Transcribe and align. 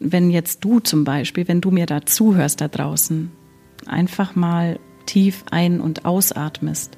wenn 0.00 0.30
jetzt 0.30 0.64
du 0.64 0.80
zum 0.80 1.04
Beispiel, 1.04 1.46
wenn 1.46 1.60
du 1.60 1.70
mir 1.70 1.86
da 1.86 2.04
zuhörst 2.04 2.60
da 2.60 2.68
draußen, 2.68 3.30
einfach 3.86 4.34
mal 4.34 4.80
tief 5.06 5.44
ein- 5.50 5.80
und 5.80 6.06
ausatmest, 6.06 6.96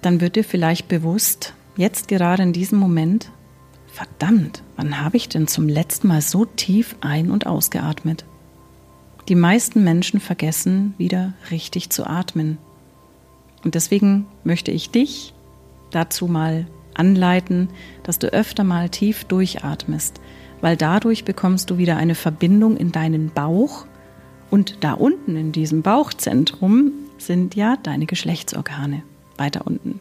dann 0.00 0.20
wird 0.20 0.36
dir 0.36 0.44
vielleicht 0.44 0.88
bewusst, 0.88 1.54
jetzt 1.76 2.08
gerade 2.08 2.42
in 2.42 2.52
diesem 2.52 2.78
Moment, 2.78 3.30
verdammt, 3.86 4.62
wann 4.76 5.00
habe 5.00 5.18
ich 5.18 5.28
denn 5.28 5.46
zum 5.46 5.68
letzten 5.68 6.08
Mal 6.08 6.22
so 6.22 6.46
tief 6.46 6.96
ein- 7.00 7.30
und 7.30 7.46
ausgeatmet? 7.46 8.24
Die 9.28 9.34
meisten 9.34 9.84
Menschen 9.84 10.20
vergessen 10.20 10.94
wieder 10.98 11.34
richtig 11.50 11.90
zu 11.90 12.06
atmen. 12.06 12.58
Und 13.64 13.74
deswegen 13.74 14.26
möchte 14.44 14.70
ich 14.70 14.90
dich 14.90 15.34
dazu 15.90 16.28
mal 16.28 16.66
anleiten, 16.94 17.68
dass 18.04 18.18
du 18.18 18.32
öfter 18.32 18.64
mal 18.64 18.88
tief 18.88 19.24
durchatmest, 19.24 20.20
weil 20.60 20.76
dadurch 20.76 21.24
bekommst 21.24 21.70
du 21.70 21.78
wieder 21.78 21.96
eine 21.96 22.14
Verbindung 22.14 22.76
in 22.76 22.92
deinen 22.92 23.30
Bauch 23.30 23.86
und 24.50 24.84
da 24.84 24.92
unten 24.92 25.36
in 25.36 25.52
diesem 25.52 25.82
Bauchzentrum 25.82 26.92
sind 27.18 27.54
ja 27.54 27.76
deine 27.82 28.06
Geschlechtsorgane 28.06 29.02
weiter 29.36 29.66
unten. 29.66 30.00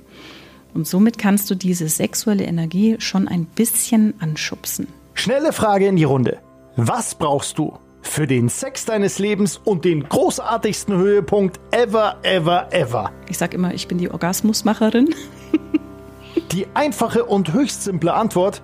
Und 0.73 0.87
somit 0.87 1.17
kannst 1.17 1.49
du 1.49 1.55
diese 1.55 1.87
sexuelle 1.87 2.43
Energie 2.43 2.97
schon 2.99 3.27
ein 3.27 3.45
bisschen 3.45 4.13
anschubsen. 4.19 4.87
Schnelle 5.13 5.53
Frage 5.53 5.87
in 5.87 5.95
die 5.95 6.03
Runde. 6.03 6.39
Was 6.75 7.15
brauchst 7.15 7.57
du 7.57 7.77
für 8.01 8.27
den 8.27 8.49
Sex 8.49 8.85
deines 8.85 9.17
Lebens 9.17 9.59
und 9.63 9.85
den 9.85 10.03
großartigsten 10.03 10.95
Höhepunkt 10.95 11.59
ever, 11.71 12.17
ever, 12.23 12.67
ever? 12.71 13.11
Ich 13.29 13.37
sag 13.37 13.53
immer, 13.53 13.73
ich 13.73 13.87
bin 13.87 13.97
die 13.97 14.11
Orgasmusmacherin. 14.11 15.15
die 16.51 16.67
einfache 16.73 17.23
und 17.23 17.53
höchst 17.53 17.83
simple 17.83 18.13
Antwort: 18.13 18.61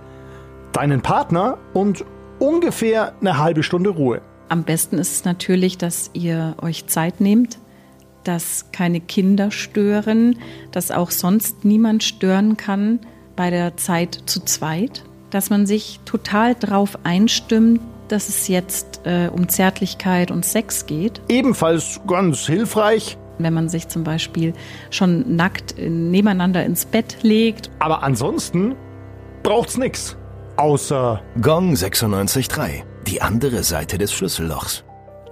deinen 0.74 1.02
Partner 1.02 1.58
und 1.74 2.06
ungefähr 2.40 3.14
eine 3.20 3.38
halbe 3.38 3.64
Stunde 3.64 3.90
Ruhe. 3.90 4.22
Am 4.50 4.64
besten 4.64 4.98
ist 4.98 5.14
es 5.14 5.26
natürlich, 5.26 5.78
dass 5.78 6.10
ihr 6.14 6.56
euch 6.62 6.88
Zeit 6.88 7.22
nehmt, 7.22 7.60
dass 8.24 8.72
keine 8.72 9.00
Kinder 9.00 9.52
stören, 9.52 10.38
dass 10.72 10.92
auch 10.92 11.12
sonst 11.12 11.64
niemand 11.64 12.04
stören 12.04 12.58
kann 12.58 13.00
bei 13.36 13.50
der 13.50 13.78
Zeit 13.78 14.24
zu 14.26 14.42
zweit, 14.42 15.04
dass 15.30 15.50
man 15.50 15.66
sich 15.66 16.00
total 16.06 16.56
drauf 16.56 17.00
einstimmt, 17.04 17.80
dass 18.10 18.28
es 18.28 18.48
jetzt 18.48 19.02
äh, 19.06 19.30
um 19.32 19.48
Zärtlichkeit 19.48 20.32
und 20.32 20.44
Sex 20.44 20.86
geht. 20.86 21.22
Ebenfalls 21.30 22.02
ganz 22.06 22.46
hilfreich. 22.46 23.18
Wenn 23.40 23.54
man 23.54 23.70
sich 23.70 23.88
zum 23.88 24.04
Beispiel 24.04 24.54
schon 24.92 25.36
nackt 25.36 25.76
nebeneinander 25.80 26.64
ins 26.64 26.86
Bett 26.86 27.18
legt. 27.24 27.72
Aber 27.80 28.04
ansonsten 28.04 28.76
braucht's 29.42 29.78
nix. 29.78 30.18
Außer 30.62 31.24
Gong 31.42 31.74
96.3, 31.74 32.84
die 33.08 33.20
andere 33.24 33.64
Seite 33.64 33.98
des 33.98 34.14
Schlüssellochs. 34.14 34.84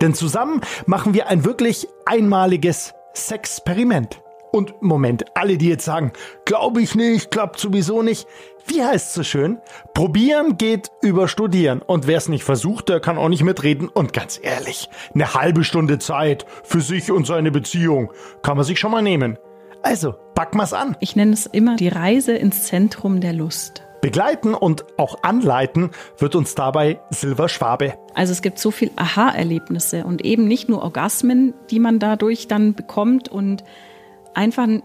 Denn 0.01 0.15
zusammen 0.15 0.61
machen 0.87 1.13
wir 1.13 1.27
ein 1.27 1.45
wirklich 1.45 1.87
einmaliges 2.07 2.95
Sexperiment. 3.13 4.23
Und 4.51 4.81
Moment, 4.81 5.25
alle, 5.35 5.59
die 5.59 5.69
jetzt 5.69 5.85
sagen, 5.85 6.13
glaube 6.45 6.81
ich 6.81 6.95
nicht, 6.95 7.29
klappt 7.29 7.59
sowieso 7.59 8.01
nicht. 8.01 8.27
Wie 8.65 8.83
heißt 8.83 9.09
es 9.09 9.13
so 9.13 9.21
schön? 9.21 9.59
Probieren 9.93 10.57
geht 10.57 10.89
über 11.03 11.27
Studieren. 11.27 11.83
Und 11.83 12.07
wer 12.07 12.17
es 12.17 12.27
nicht 12.27 12.43
versucht, 12.43 12.89
der 12.89 12.99
kann 12.99 13.19
auch 13.19 13.29
nicht 13.29 13.43
mitreden. 13.43 13.87
Und 13.87 14.13
ganz 14.13 14.39
ehrlich, 14.41 14.89
eine 15.13 15.35
halbe 15.35 15.63
Stunde 15.63 15.99
Zeit 15.99 16.47
für 16.63 16.81
sich 16.81 17.11
und 17.11 17.27
seine 17.27 17.51
Beziehung 17.51 18.11
kann 18.41 18.57
man 18.57 18.65
sich 18.65 18.79
schon 18.79 18.89
mal 18.89 19.03
nehmen. 19.03 19.37
Also, 19.83 20.15
packen 20.33 20.57
wir's 20.57 20.73
an. 20.73 20.97
Ich 21.01 21.15
nenne 21.15 21.33
es 21.33 21.45
immer 21.45 21.75
die 21.75 21.87
Reise 21.87 22.33
ins 22.33 22.63
Zentrum 22.63 23.21
der 23.21 23.33
Lust. 23.33 23.83
Begleiten 24.01 24.53
und 24.53 24.85
auch 24.97 25.23
anleiten 25.23 25.91
wird 26.17 26.35
uns 26.35 26.55
dabei 26.55 26.99
Silver 27.09 27.49
Schwabe. 27.49 27.93
Also 28.13 28.31
es 28.31 28.41
gibt 28.41 28.59
so 28.59 28.71
viel 28.71 28.91
Aha-Erlebnisse 28.95 30.05
und 30.05 30.23
eben 30.23 30.47
nicht 30.47 30.69
nur 30.69 30.81
Orgasmen, 30.81 31.53
die 31.69 31.79
man 31.79 31.99
dadurch 31.99 32.47
dann 32.47 32.73
bekommt 32.73 33.29
und 33.29 33.63
einfach 34.33 34.63
eine 34.63 34.81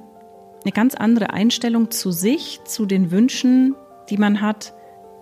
ganz 0.73 0.95
andere 0.95 1.31
Einstellung 1.33 1.91
zu 1.91 2.11
sich, 2.11 2.61
zu 2.65 2.87
den 2.87 3.11
Wünschen, 3.11 3.75
die 4.11 4.17
man 4.17 4.41
hat 4.41 4.75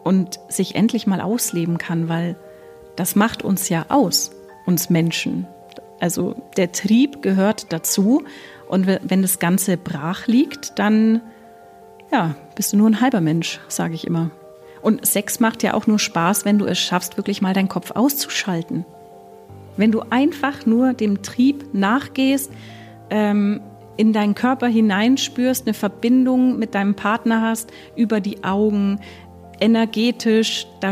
und 0.05 0.41
sich 0.49 0.75
endlich 0.75 1.07
mal 1.07 1.21
ausleben 1.21 1.79
kann, 1.79 2.09
weil 2.09 2.37
das 2.97 3.15
macht 3.15 3.43
uns 3.43 3.69
ja 3.69 3.87
aus, 3.89 4.33
uns 4.67 4.91
Menschen. 4.91 5.47
Also 6.01 6.35
der 6.57 6.73
Trieb 6.73 7.23
gehört 7.23 7.73
dazu 7.73 8.25
und 8.69 8.87
wenn 8.87 9.23
das 9.23 9.39
Ganze 9.39 9.77
brach 9.77 10.27
liegt, 10.27 10.79
dann 10.79 11.21
ja, 12.11 12.35
bist 12.55 12.73
du 12.73 12.77
nur 12.77 12.89
ein 12.89 13.01
halber 13.01 13.21
Mensch, 13.21 13.61
sage 13.69 13.95
ich 13.95 14.07
immer. 14.07 14.31
Und 14.83 15.07
Sex 15.07 15.41
macht 15.41 15.63
ja 15.63 15.75
auch 15.75 15.87
nur 15.87 15.99
Spaß, 15.99 16.45
wenn 16.45 16.59
du 16.59 16.67
es 16.67 16.79
schaffst, 16.79 17.17
wirklich 17.17 17.41
mal 17.41 17.55
deinen 17.55 17.69
Kopf 17.69 17.93
auszuschalten. 17.93 18.85
Wenn 19.77 19.93
du 19.93 20.03
einfach 20.11 20.67
nur 20.67 20.93
dem 20.93 21.23
Trieb 21.23 21.73
nachgehst, 21.73 22.51
ähm, 23.11 23.61
in 23.97 24.13
deinen 24.13 24.35
Körper 24.35 24.67
hineinspürst, 24.67 25.67
eine 25.67 25.75
Verbindung 25.75 26.59
mit 26.59 26.75
deinem 26.75 26.95
Partner 26.95 27.43
hast, 27.43 27.71
über 27.95 28.21
die 28.21 28.43
Augen, 28.43 29.01
energetisch, 29.61 30.67
da, 30.81 30.91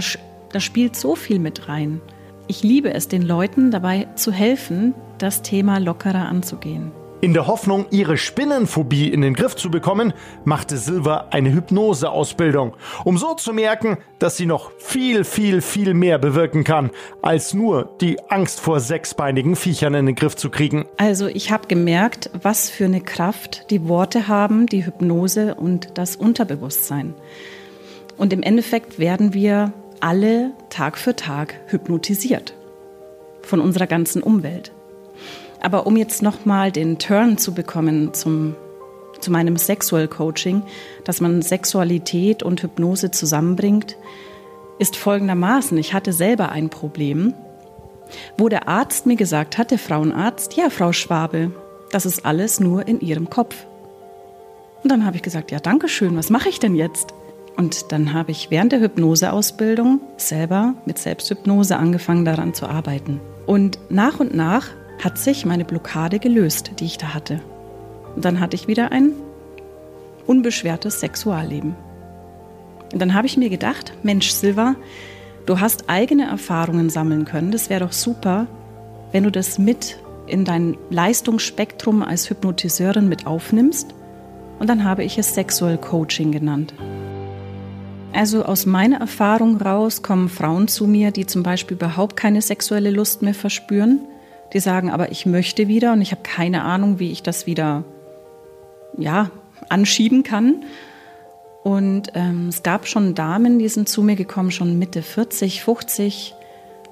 da 0.53 0.61
spielt 0.61 0.97
so 0.97 1.17
viel 1.17 1.39
mit 1.39 1.69
rein. 1.69 2.01
Ich 2.47 2.63
liebe 2.63 2.93
es, 2.93 3.09
den 3.09 3.23
Leuten 3.23 3.71
dabei 3.71 4.09
zu 4.15 4.33
helfen, 4.33 4.95
das 5.19 5.43
Thema 5.43 5.79
lockerer 5.79 6.29
anzugehen. 6.29 6.93
In 7.23 7.35
der 7.35 7.47
Hoffnung, 7.47 7.85
ihre 7.91 8.17
Spinnenphobie 8.17 9.09
in 9.09 9.21
den 9.21 9.35
Griff 9.35 9.55
zu 9.55 9.71
bekommen, 9.71 10.15
machte 10.45 10.79
Silver 10.79 11.35
eine 11.35 11.53
Hypnoseausbildung, 11.53 12.73
um 13.05 13.19
so 13.19 13.35
zu 13.35 13.53
merken, 13.53 13.99
dass 14.19 14.39
sie 14.39 14.47
noch 14.47 14.73
viel, 14.79 15.25
viel, 15.25 15.61
viel 15.61 15.93
mehr 15.93 16.19
bewirken 16.19 16.65
kann, 16.65 16.91
als 17.21 17.53
nur 17.53 17.95
die 18.01 18.19
Angst 18.31 18.59
vor 18.61 18.81
sechsbeinigen 18.81 19.55
Viechern 19.55 19.93
in 19.93 20.07
den 20.07 20.15
Griff 20.15 20.35
zu 20.35 20.49
kriegen. 20.49 20.87
Also 20.97 21.27
ich 21.27 21.53
habe 21.53 21.69
gemerkt, 21.69 22.31
was 22.41 22.71
für 22.71 22.87
eine 22.87 23.03
Kraft 23.03 23.71
die 23.71 23.87
Worte 23.87 24.27
haben, 24.27 24.65
die 24.65 24.87
Hypnose 24.87 25.57
und 25.57 25.99
das 25.99 26.17
Unterbewusstsein. 26.17 27.13
Und 28.17 28.33
im 28.33 28.43
Endeffekt 28.43 28.99
werden 28.99 29.35
wir 29.35 29.75
alle 30.01 30.53
Tag 30.71 30.97
für 30.97 31.17
Tag 31.17 31.55
hypnotisiert 31.67 32.55
von 33.43 33.61
unserer 33.61 33.87
ganzen 33.87 34.23
Umwelt. 34.23 34.73
Aber 35.61 35.87
um 35.87 35.97
jetzt 35.97 36.23
nochmal 36.23 36.73
den 36.73 36.99
Turn 36.99 37.39
zu 37.39 37.53
bekommen 37.53 38.15
zum, 38.15 38.57
zu 39.21 39.31
meinem 39.31 39.57
Sexual 39.57 40.09
Coaching, 40.09 40.63
dass 41.05 41.21
man 41.21 41.43
Sexualität 41.43 42.43
und 42.43 42.63
Hypnose 42.63 43.11
zusammenbringt, 43.11 43.97
ist 44.79 44.97
folgendermaßen. 44.97 45.77
Ich 45.77 45.93
hatte 45.93 46.13
selber 46.13 46.51
ein 46.51 46.71
Problem, 46.71 47.35
wo 48.39 48.49
der 48.49 48.69
Arzt 48.69 49.07
mir 49.07 49.17
gesagt 49.17 49.59
hat, 49.59 49.71
der 49.71 49.79
Frauenarzt, 49.79 50.57
ja, 50.57 50.71
Frau 50.71 50.93
Schwabe, 50.93 51.53
das 51.93 52.07
ist 52.07 52.25
alles 52.25 52.61
nur 52.61 52.89
in 52.89 53.01
Ihrem 53.01 53.29
Kopf. 53.29 53.67
Und 54.83 54.91
dann 54.91 55.05
habe 55.05 55.17
ich 55.17 55.23
gesagt, 55.23 55.51
ja, 55.51 55.61
danke 55.61 55.89
schön, 55.89 56.17
was 56.17 56.31
mache 56.31 56.49
ich 56.49 56.59
denn 56.59 56.75
jetzt? 56.75 57.13
Und 57.57 57.93
dann 57.93 58.15
habe 58.15 58.31
ich 58.31 58.51
während 58.51 58.73
der 58.73 58.81
Hypnoseausbildung 58.81 60.01
selber 60.17 60.75
mit 60.87 60.99
Selbsthypnose 60.99 61.77
angefangen 61.77 62.25
daran 62.25 62.55
zu 62.55 62.67
arbeiten. 62.67 63.21
Und 63.45 63.79
nach 63.91 64.19
und 64.21 64.35
nach 64.35 64.69
hat 65.03 65.19
sich 65.19 65.47
meine 65.47 65.65
Blockade 65.65 66.19
gelöst, 66.19 66.73
die 66.79 66.85
ich 66.85 66.99
da 66.99 67.15
hatte. 67.15 67.41
Und 68.15 68.25
dann 68.25 68.41
hatte 68.41 68.57
ich 68.57 68.69
wieder 68.69 68.93
ein 68.93 69.13
unbeschwertes 70.27 71.01
Sexualleben. 71.01 71.75
Und 72.93 73.01
dann 73.01 73.15
habe 73.15 73.27
ich 73.27 73.37
mir 73.37 73.51
gedacht, 73.51 73.93
Mensch, 74.03 74.31
Silva, 74.31 74.75
du 75.47 75.61
hast 75.61 75.89
eigene 75.89 76.27
Erfahrungen 76.27 76.91
sammeln 76.91 77.25
können. 77.25 77.51
Das 77.51 77.71
wäre 77.71 77.85
doch 77.85 77.93
super, 77.93 78.47
wenn 79.13 79.25
du 79.25 79.31
das 79.31 79.59
mit 79.59 79.99
in 80.27 80.45
dein 80.45 80.77
Leistungsspektrum 80.91 82.03
als 82.03 82.31
Hypnotiseurin 82.31 83.09
mit 83.09 83.27
aufnimmst. 83.27 83.95
Und 84.59 84.69
dann 84.69 84.85
habe 84.85 85.05
ich 85.05 85.19
es 85.19 85.35
Sexual 85.35 85.79
Coaching 85.79 86.33
genannt. 86.33 86.75
Also 88.13 88.45
aus 88.45 88.67
meiner 88.67 88.99
Erfahrung 88.99 89.57
raus 89.57 90.03
kommen 90.03 90.29
Frauen 90.29 90.69
zu 90.69 90.87
mir, 90.87 91.13
die 91.13 91.27
zum 91.27 91.43
Beispiel 91.43 91.77
überhaupt 91.77 92.17
keine 92.17 92.43
sexuelle 92.43 92.91
Lust 92.91 93.23
mehr 93.23 93.35
verspüren 93.35 94.01
die 94.53 94.61
sagen, 94.61 94.91
aber 94.91 95.13
ich 95.13 95.27
möchte 95.27 95.69
wieder 95.69 95.93
und 95.93 96.03
ich 96.03 96.13
habe 96.13 96.23
keine 96.23 96.63
Ahnung, 96.63 96.99
wie 96.99 97.13
ich 97.13 97.23
das 97.23 97.47
wieder 97.47 97.85
ja, 98.97 99.31
anschieben 99.69 100.23
kann. 100.23 100.65
Und 101.63 102.13
ähm, 102.15 102.49
es 102.49 102.63
gab 102.63 102.87
schon 102.87 103.15
Damen, 103.15 103.59
die 103.59 103.69
sind 103.69 103.89
zu 103.89 104.03
mir 104.03 104.17
gekommen, 104.17 104.51
schon 104.51 104.79
Mitte 104.79 105.03
40, 105.03 105.63
50, 105.63 106.35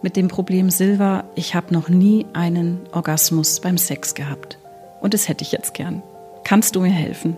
mit 0.03 0.17
dem 0.17 0.29
Problem 0.29 0.71
Silva, 0.71 1.25
ich 1.35 1.55
habe 1.55 1.75
noch 1.75 1.89
nie 1.89 2.27
einen 2.33 2.81
Orgasmus 2.93 3.61
beim 3.61 3.79
Sex 3.79 4.15
gehabt. 4.15 4.59
Und 5.01 5.15
das 5.15 5.29
hätte 5.29 5.43
ich 5.43 5.53
jetzt 5.53 5.75
gern. 5.75 6.03
Kannst 6.45 6.77
du 6.77 6.81
mir 6.81 6.91
helfen? 6.91 7.37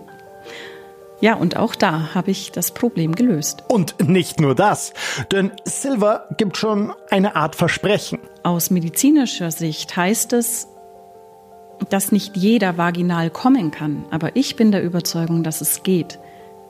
Ja, 1.20 1.34
und 1.34 1.56
auch 1.56 1.74
da 1.74 2.14
habe 2.14 2.30
ich 2.30 2.50
das 2.50 2.72
Problem 2.72 3.14
gelöst. 3.14 3.64
Und 3.68 4.08
nicht 4.08 4.40
nur 4.40 4.54
das, 4.54 4.92
denn 5.30 5.50
Silver 5.64 6.26
gibt 6.38 6.56
schon 6.56 6.92
eine 7.10 7.36
Art 7.36 7.56
Versprechen. 7.56 8.18
Aus 8.42 8.70
medizinischer 8.70 9.50
Sicht 9.50 9.96
heißt 9.96 10.32
es, 10.32 10.66
dass 11.90 12.10
nicht 12.12 12.36
jeder 12.36 12.78
vaginal 12.78 13.30
kommen 13.30 13.70
kann, 13.70 14.04
aber 14.10 14.34
ich 14.36 14.56
bin 14.56 14.72
der 14.72 14.82
Überzeugung, 14.82 15.42
dass 15.42 15.60
es 15.60 15.82
geht. 15.82 16.18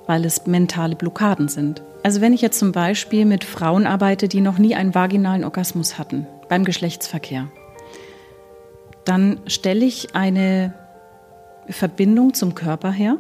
weil 0.07 0.25
es 0.25 0.45
mentale 0.47 0.97
Blockaden 0.97 1.47
sind. 1.47 1.83
Also 2.03 2.21
wenn 2.21 2.33
ich 2.33 2.41
jetzt 2.41 2.59
zum 2.59 2.73
Beispiel 2.73 3.25
mit 3.25 3.45
Frauen 3.45 3.87
arbeite, 3.87 4.27
die 4.27 4.41
noch 4.41 4.59
nie 4.59 4.75
einen 4.75 4.93
vaginalen 4.93 5.45
Orgasmus 5.45 5.99
hatten 5.99 6.27
beim 6.49 6.65
Geschlechtsverkehr, 6.65 7.47
dann 9.05 9.39
stelle 9.47 9.85
ich 9.85 10.17
eine 10.17 10.75
Verbindung 11.69 12.35
zum 12.35 12.57
Körper 12.57 12.91
her. 12.91 13.19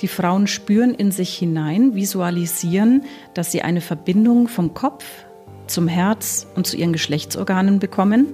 Die 0.00 0.08
Frauen 0.08 0.46
spüren 0.46 0.94
in 0.94 1.10
sich 1.10 1.34
hinein, 1.34 1.94
visualisieren, 1.94 3.04
dass 3.34 3.52
sie 3.52 3.62
eine 3.62 3.80
Verbindung 3.80 4.48
vom 4.48 4.74
Kopf 4.74 5.04
zum 5.66 5.88
Herz 5.88 6.46
und 6.56 6.66
zu 6.66 6.76
ihren 6.76 6.92
Geschlechtsorganen 6.92 7.78
bekommen. 7.78 8.26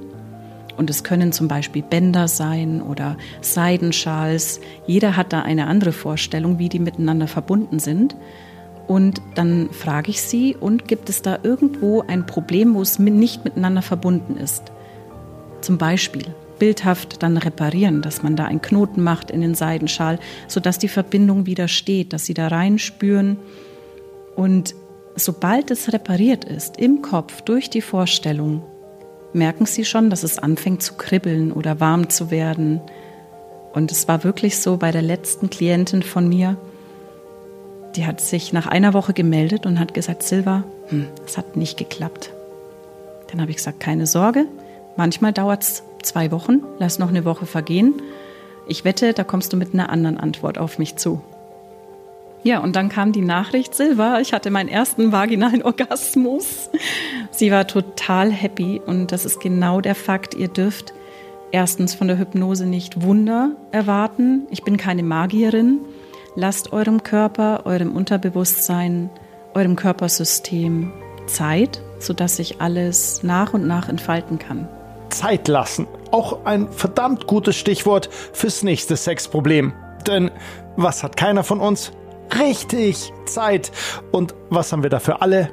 Und 0.76 0.90
es 0.90 1.04
können 1.04 1.32
zum 1.32 1.48
Beispiel 1.48 1.82
Bänder 1.82 2.28
sein 2.28 2.82
oder 2.82 3.16
Seidenschals. 3.40 4.60
Jeder 4.86 5.16
hat 5.16 5.32
da 5.32 5.42
eine 5.42 5.66
andere 5.66 5.92
Vorstellung, 5.92 6.58
wie 6.58 6.68
die 6.68 6.78
miteinander 6.78 7.28
verbunden 7.28 7.78
sind. 7.78 8.14
Und 8.86 9.20
dann 9.34 9.70
frage 9.72 10.10
ich 10.10 10.22
sie, 10.22 10.54
und 10.54 10.86
gibt 10.86 11.08
es 11.08 11.22
da 11.22 11.38
irgendwo 11.42 12.02
ein 12.02 12.26
Problem, 12.26 12.74
wo 12.74 12.82
es 12.82 12.98
nicht 12.98 13.44
miteinander 13.44 13.82
verbunden 13.82 14.36
ist? 14.36 14.70
Zum 15.60 15.78
Beispiel 15.78 16.26
bildhaft 16.58 17.22
dann 17.22 17.36
reparieren, 17.36 18.02
dass 18.02 18.22
man 18.22 18.36
da 18.36 18.44
einen 18.44 18.62
Knoten 18.62 19.02
macht 19.02 19.30
in 19.30 19.40
den 19.40 19.54
Seidenschal, 19.54 20.18
sodass 20.48 20.78
die 20.78 20.88
Verbindung 20.88 21.46
wieder 21.46 21.68
steht, 21.68 22.12
dass 22.12 22.26
sie 22.26 22.34
da 22.34 22.48
reinspüren. 22.48 23.38
Und 24.34 24.74
sobald 25.14 25.70
es 25.70 25.92
repariert 25.92 26.44
ist, 26.44 26.78
im 26.78 27.02
Kopf, 27.02 27.42
durch 27.42 27.70
die 27.70 27.82
Vorstellung, 27.82 28.62
merken 29.32 29.66
sie 29.66 29.84
schon, 29.84 30.10
dass 30.10 30.22
es 30.22 30.38
anfängt 30.38 30.82
zu 30.82 30.94
kribbeln 30.94 31.52
oder 31.52 31.80
warm 31.80 32.08
zu 32.08 32.30
werden. 32.30 32.80
Und 33.72 33.92
es 33.92 34.08
war 34.08 34.24
wirklich 34.24 34.58
so 34.58 34.76
bei 34.76 34.90
der 34.90 35.02
letzten 35.02 35.50
Klientin 35.50 36.02
von 36.02 36.28
mir, 36.28 36.56
die 37.96 38.06
hat 38.06 38.20
sich 38.20 38.52
nach 38.52 38.66
einer 38.66 38.92
Woche 38.94 39.14
gemeldet 39.14 39.64
und 39.66 39.80
hat 39.80 39.94
gesagt, 39.94 40.22
Silva, 40.22 40.64
hm, 40.88 41.06
es 41.24 41.38
hat 41.38 41.56
nicht 41.56 41.78
geklappt. 41.78 42.30
Dann 43.30 43.40
habe 43.40 43.50
ich 43.50 43.56
gesagt, 43.56 43.80
keine 43.80 44.06
Sorge, 44.06 44.46
manchmal 44.96 45.32
dauert 45.32 45.62
es 45.62 45.82
zwei 46.02 46.30
Wochen, 46.30 46.62
lass 46.78 46.98
noch 46.98 47.08
eine 47.08 47.24
Woche 47.24 47.46
vergehen. 47.46 47.94
Ich 48.66 48.84
wette, 48.84 49.12
da 49.12 49.24
kommst 49.24 49.52
du 49.52 49.56
mit 49.56 49.74
einer 49.74 49.90
anderen 49.90 50.18
Antwort 50.18 50.58
auf 50.58 50.78
mich 50.78 50.96
zu. 50.96 51.22
Ja, 52.42 52.60
und 52.60 52.76
dann 52.76 52.88
kam 52.88 53.10
die 53.10 53.22
Nachricht, 53.22 53.74
Silva, 53.74 54.20
ich 54.20 54.32
hatte 54.32 54.50
meinen 54.50 54.68
ersten 54.68 55.10
vaginalen 55.10 55.62
Orgasmus. 55.64 56.70
Sie 57.30 57.50
war 57.50 57.66
total 57.66 58.30
happy 58.30 58.80
und 58.84 59.10
das 59.10 59.24
ist 59.24 59.40
genau 59.40 59.80
der 59.80 59.94
Fakt. 59.96 60.34
Ihr 60.34 60.48
dürft 60.48 60.92
erstens 61.50 61.94
von 61.94 62.06
der 62.06 62.18
Hypnose 62.18 62.66
nicht 62.66 63.02
Wunder 63.02 63.52
erwarten. 63.72 64.46
Ich 64.50 64.62
bin 64.62 64.76
keine 64.76 65.02
Magierin. 65.02 65.80
Lasst 66.36 66.72
eurem 66.72 67.02
Körper, 67.02 67.62
eurem 67.64 67.96
Unterbewusstsein, 67.96 69.10
eurem 69.54 69.74
Körpersystem 69.74 70.92
Zeit, 71.26 71.82
sodass 71.98 72.36
sich 72.36 72.60
alles 72.60 73.22
nach 73.22 73.54
und 73.54 73.66
nach 73.66 73.88
entfalten 73.88 74.38
kann. 74.38 74.68
Zeit 75.16 75.48
lassen. 75.48 75.86
Auch 76.10 76.44
ein 76.44 76.70
verdammt 76.70 77.26
gutes 77.26 77.56
Stichwort 77.56 78.08
fürs 78.32 78.62
nächste 78.62 78.96
Sexproblem. 78.96 79.72
Denn 80.06 80.30
was 80.76 81.02
hat 81.02 81.16
keiner 81.16 81.42
von 81.42 81.60
uns? 81.60 81.92
Richtig, 82.38 83.12
Zeit. 83.24 83.72
Und 84.12 84.34
was 84.50 84.72
haben 84.72 84.82
wir 84.82 84.90
dafür 84.90 85.22
alle? 85.22 85.50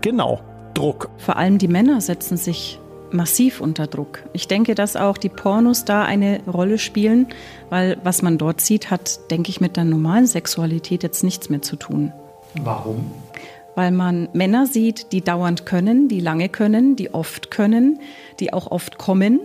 Genau, 0.00 0.40
Druck. 0.74 1.08
Vor 1.18 1.36
allem 1.36 1.58
die 1.58 1.68
Männer 1.68 2.00
setzen 2.00 2.36
sich 2.36 2.80
massiv 3.12 3.60
unter 3.60 3.86
Druck. 3.86 4.24
Ich 4.32 4.48
denke, 4.48 4.74
dass 4.74 4.96
auch 4.96 5.18
die 5.18 5.28
Pornos 5.28 5.84
da 5.84 6.02
eine 6.02 6.40
Rolle 6.46 6.78
spielen, 6.78 7.28
weil 7.70 7.98
was 8.02 8.22
man 8.22 8.38
dort 8.38 8.60
sieht, 8.60 8.90
hat, 8.90 9.30
denke 9.30 9.50
ich, 9.50 9.60
mit 9.60 9.76
der 9.76 9.84
normalen 9.84 10.26
Sexualität 10.26 11.02
jetzt 11.02 11.22
nichts 11.22 11.48
mehr 11.48 11.62
zu 11.62 11.76
tun. 11.76 12.12
Warum? 12.62 13.10
Weil 13.76 13.92
man 13.92 14.28
Männer 14.32 14.66
sieht, 14.66 15.12
die 15.12 15.20
dauernd 15.20 15.66
können, 15.66 16.08
die 16.08 16.18
lange 16.18 16.48
können, 16.48 16.96
die 16.96 17.14
oft 17.14 17.52
können, 17.52 18.00
die 18.40 18.52
auch 18.52 18.70
oft 18.72 18.98
kommen 18.98 19.38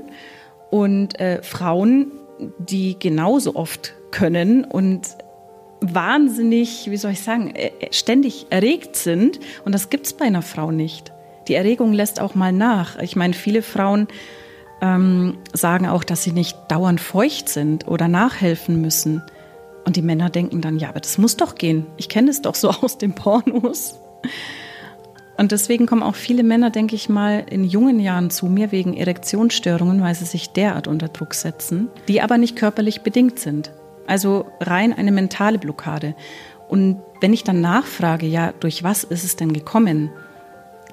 und 0.71 1.19
äh, 1.19 1.43
Frauen, 1.43 2.11
die 2.57 2.97
genauso 2.97 3.55
oft 3.55 3.93
können 4.09 4.63
und 4.63 5.01
wahnsinnig, 5.81 6.89
wie 6.89 6.97
soll 6.97 7.11
ich 7.11 7.21
sagen, 7.21 7.53
äh, 7.55 7.71
ständig 7.91 8.47
erregt 8.49 8.95
sind. 8.95 9.39
Und 9.65 9.73
das 9.73 9.89
gibt 9.89 10.05
es 10.05 10.13
bei 10.13 10.25
einer 10.25 10.41
Frau 10.41 10.71
nicht. 10.71 11.11
Die 11.47 11.55
Erregung 11.55 11.91
lässt 11.91 12.19
auch 12.19 12.33
mal 12.33 12.53
nach. 12.53 12.99
Ich 12.99 13.15
meine, 13.15 13.33
viele 13.33 13.61
Frauen 13.61 14.07
ähm, 14.81 15.39
sagen 15.53 15.87
auch, 15.87 16.03
dass 16.03 16.23
sie 16.23 16.31
nicht 16.31 16.57
dauernd 16.69 17.01
feucht 17.01 17.49
sind 17.49 17.87
oder 17.87 18.07
nachhelfen 18.07 18.81
müssen. 18.81 19.21
Und 19.85 19.95
die 19.95 20.01
Männer 20.01 20.29
denken 20.29 20.61
dann, 20.61 20.79
ja, 20.79 20.89
aber 20.89 20.99
das 20.99 21.17
muss 21.17 21.35
doch 21.35 21.55
gehen. 21.55 21.87
Ich 21.97 22.07
kenne 22.07 22.29
es 22.29 22.41
doch 22.41 22.55
so 22.55 22.69
aus 22.81 22.97
den 22.97 23.13
Pornos. 23.13 23.99
Und 25.37 25.51
deswegen 25.51 25.87
kommen 25.87 26.03
auch 26.03 26.15
viele 26.15 26.43
Männer, 26.43 26.69
denke 26.69 26.95
ich 26.95 27.09
mal, 27.09 27.43
in 27.49 27.63
jungen 27.63 27.99
Jahren 27.99 28.29
zu 28.29 28.45
mir 28.45 28.71
wegen 28.71 28.95
Erektionsstörungen, 28.95 30.01
weil 30.01 30.13
sie 30.13 30.25
sich 30.25 30.51
derart 30.51 30.87
unter 30.87 31.07
Druck 31.07 31.33
setzen, 31.33 31.89
die 32.07 32.21
aber 32.21 32.37
nicht 32.37 32.55
körperlich 32.55 33.01
bedingt 33.01 33.39
sind. 33.39 33.71
Also 34.05 34.45
rein 34.59 34.93
eine 34.93 35.11
mentale 35.11 35.57
Blockade. 35.57 36.15
Und 36.67 37.01
wenn 37.21 37.33
ich 37.33 37.43
dann 37.43 37.59
nachfrage, 37.59 38.27
ja, 38.27 38.53
durch 38.59 38.83
was 38.83 39.03
ist 39.03 39.23
es 39.23 39.35
denn 39.35 39.51
gekommen, 39.51 40.11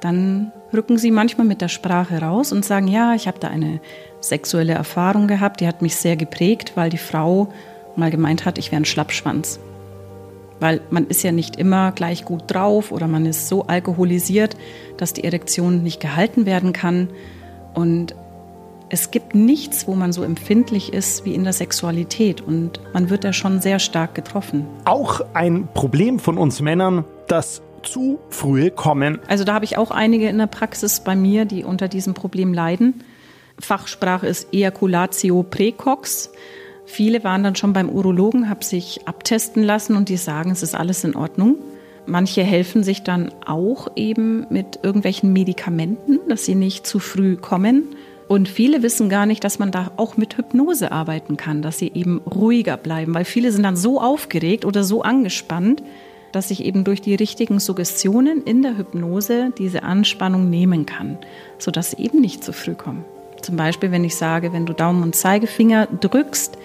dann 0.00 0.52
rücken 0.72 0.98
sie 0.98 1.10
manchmal 1.10 1.46
mit 1.46 1.60
der 1.60 1.68
Sprache 1.68 2.20
raus 2.20 2.52
und 2.52 2.64
sagen, 2.64 2.88
ja, 2.88 3.14
ich 3.14 3.26
habe 3.26 3.38
da 3.38 3.48
eine 3.48 3.80
sexuelle 4.20 4.72
Erfahrung 4.72 5.26
gehabt, 5.28 5.60
die 5.60 5.66
hat 5.66 5.82
mich 5.82 5.96
sehr 5.96 6.16
geprägt, 6.16 6.72
weil 6.74 6.90
die 6.90 6.98
Frau 6.98 7.48
mal 7.96 8.10
gemeint 8.10 8.44
hat, 8.44 8.58
ich 8.58 8.70
wäre 8.70 8.80
ein 8.80 8.86
Schlappschwanz. 8.86 9.60
Weil 10.60 10.80
man 10.90 11.06
ist 11.06 11.22
ja 11.22 11.32
nicht 11.32 11.56
immer 11.56 11.92
gleich 11.92 12.24
gut 12.24 12.42
drauf 12.46 12.90
oder 12.92 13.06
man 13.06 13.26
ist 13.26 13.48
so 13.48 13.64
alkoholisiert, 13.64 14.56
dass 14.96 15.12
die 15.12 15.24
Erektion 15.24 15.82
nicht 15.82 16.00
gehalten 16.00 16.46
werden 16.46 16.72
kann. 16.72 17.08
Und 17.74 18.14
es 18.90 19.10
gibt 19.10 19.34
nichts, 19.34 19.86
wo 19.86 19.94
man 19.94 20.12
so 20.12 20.22
empfindlich 20.22 20.92
ist 20.92 21.24
wie 21.24 21.34
in 21.34 21.44
der 21.44 21.52
Sexualität 21.52 22.40
und 22.40 22.80
man 22.94 23.10
wird 23.10 23.24
da 23.24 23.32
schon 23.32 23.60
sehr 23.60 23.78
stark 23.78 24.14
getroffen. 24.14 24.66
Auch 24.84 25.20
ein 25.34 25.68
Problem 25.74 26.18
von 26.18 26.38
uns 26.38 26.60
Männern, 26.60 27.04
das 27.26 27.62
zu 27.82 28.18
frühe 28.30 28.70
Kommen. 28.70 29.18
Also 29.28 29.44
da 29.44 29.54
habe 29.54 29.64
ich 29.64 29.76
auch 29.76 29.90
einige 29.90 30.28
in 30.28 30.38
der 30.38 30.46
Praxis 30.46 31.00
bei 31.00 31.14
mir, 31.14 31.44
die 31.44 31.64
unter 31.64 31.88
diesem 31.88 32.14
Problem 32.14 32.52
leiden. 32.52 33.04
Fachsprache 33.58 34.26
ist 34.26 34.52
Ejaculatio 34.52 35.42
precox. 35.42 36.30
Viele 36.90 37.22
waren 37.22 37.42
dann 37.42 37.54
schon 37.54 37.74
beim 37.74 37.90
Urologen, 37.90 38.48
haben 38.48 38.62
sich 38.62 39.06
abtesten 39.06 39.62
lassen 39.62 39.94
und 39.94 40.08
die 40.08 40.16
sagen, 40.16 40.50
es 40.50 40.62
ist 40.62 40.74
alles 40.74 41.04
in 41.04 41.14
Ordnung. 41.14 41.56
Manche 42.06 42.42
helfen 42.42 42.82
sich 42.82 43.02
dann 43.02 43.30
auch 43.44 43.88
eben 43.94 44.46
mit 44.48 44.80
irgendwelchen 44.82 45.34
Medikamenten, 45.34 46.18
dass 46.30 46.46
sie 46.46 46.54
nicht 46.54 46.86
zu 46.86 46.98
früh 46.98 47.36
kommen. 47.36 47.82
Und 48.26 48.48
viele 48.48 48.82
wissen 48.82 49.10
gar 49.10 49.26
nicht, 49.26 49.44
dass 49.44 49.58
man 49.58 49.70
da 49.70 49.92
auch 49.98 50.16
mit 50.16 50.38
Hypnose 50.38 50.90
arbeiten 50.90 51.36
kann, 51.36 51.60
dass 51.60 51.78
sie 51.78 51.92
eben 51.94 52.22
ruhiger 52.22 52.78
bleiben, 52.78 53.14
weil 53.14 53.26
viele 53.26 53.52
sind 53.52 53.64
dann 53.64 53.76
so 53.76 54.00
aufgeregt 54.00 54.64
oder 54.64 54.82
so 54.82 55.02
angespannt, 55.02 55.82
dass 56.32 56.50
ich 56.50 56.64
eben 56.64 56.84
durch 56.84 57.02
die 57.02 57.14
richtigen 57.14 57.60
Suggestionen 57.60 58.42
in 58.44 58.62
der 58.62 58.78
Hypnose 58.78 59.52
diese 59.58 59.82
Anspannung 59.82 60.48
nehmen 60.48 60.86
kann, 60.86 61.18
sodass 61.58 61.90
sie 61.90 62.02
eben 62.02 62.22
nicht 62.22 62.42
zu 62.42 62.54
früh 62.54 62.74
kommen. 62.74 63.04
Zum 63.42 63.56
Beispiel, 63.56 63.90
wenn 63.92 64.04
ich 64.04 64.16
sage, 64.16 64.52
wenn 64.52 64.66
du 64.66 64.72
Daumen 64.72 65.02
und 65.02 65.14
Zeigefinger 65.14 65.86
drückst, 65.86 66.58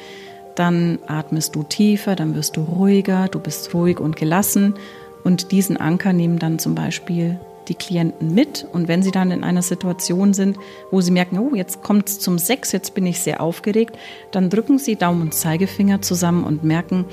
dann 0.56 1.00
atmest 1.08 1.56
du 1.56 1.64
tiefer, 1.64 2.16
dann 2.16 2.36
wirst 2.36 2.58
du 2.58 2.62
ruhiger, 2.62 3.28
du 3.28 3.40
bist 3.40 3.74
ruhig 3.74 4.00
und 4.00 4.16
gelassen. 4.16 4.76
Und 5.24 5.52
diesen 5.52 5.78
Anker 5.78 6.14
nehmen 6.14 6.40
dann 6.40 6.60
zum 6.60 6.76
Beispiel 6.76 7.40
die 7.68 7.76
Klienten 7.76 8.34
mit 8.34 8.68
und 8.72 8.88
wenn 8.88 9.04
sie 9.04 9.12
dann 9.12 9.32
in 9.32 9.44
einer 9.44 9.62
Situation 9.62 10.34
sind, 10.34 10.58
wo 10.92 11.02
sie 11.02 11.12
merken, 11.12 11.40
oh, 11.40 11.56
jetzt 11.56 11.82
kommt 11.82 12.10
es 12.10 12.20
zum 12.20 12.38
Sex, 12.38 12.72
jetzt 12.72 12.94
bin 12.94 13.06
ich 13.06 13.22
sehr 13.22 13.42
aufgeregt, 13.42 13.98
dann 14.32 14.50
drücken 14.50 14.80
sie 14.80 14.96
Daumen 14.96 15.22
und 15.22 15.34
Zeigefinger 15.34 16.02
zusammen 16.02 16.44
und 16.44 16.64
merken, 16.64 17.06